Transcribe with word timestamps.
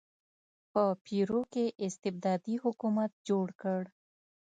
په 0.71 0.83
پیرو 1.05 1.41
کې 1.53 1.65
استبدادي 1.85 2.55
حکومت 2.63 3.11
جوړ 3.27 3.47
کړ. 3.61 3.81